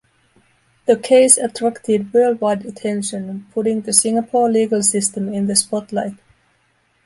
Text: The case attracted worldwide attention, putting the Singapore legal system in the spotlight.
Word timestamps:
The 0.87 0.95
case 0.97 1.37
attracted 1.37 2.11
worldwide 2.11 2.65
attention, 2.65 3.45
putting 3.53 3.81
the 3.81 3.93
Singapore 3.93 4.49
legal 4.49 4.81
system 4.81 5.31
in 5.31 5.45
the 5.45 5.55
spotlight. 5.55 6.15